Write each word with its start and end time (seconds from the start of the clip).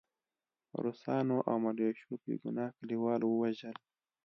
روسانو 0.83 1.37
او 1.49 1.55
ملیشو 1.65 2.11
بې 2.23 2.35
ګناه 2.41 2.69
کلیوال 2.77 3.21
ووژل 3.25 3.75